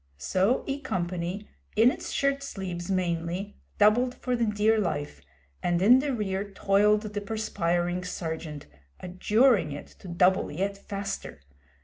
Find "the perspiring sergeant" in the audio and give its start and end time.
7.03-8.65